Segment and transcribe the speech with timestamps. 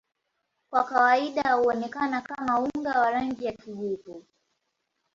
[0.71, 4.25] Kwa kawaida huonekana kama unga wa rangi ya kijivu.